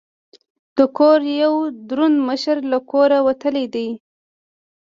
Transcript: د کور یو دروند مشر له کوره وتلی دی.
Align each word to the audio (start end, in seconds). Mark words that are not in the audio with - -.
د 0.77 0.79
کور 0.97 1.19
یو 1.43 1.53
دروند 1.89 2.17
مشر 2.27 2.57
له 2.71 2.79
کوره 2.91 3.17
وتلی 3.27 3.65
دی. 3.73 3.87